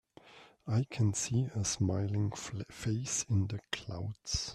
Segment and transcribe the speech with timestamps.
[0.65, 4.49] I can see a smiling face in the clouds.